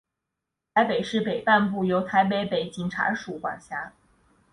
[0.73, 3.93] 台北市北半部由台北北警察署管辖。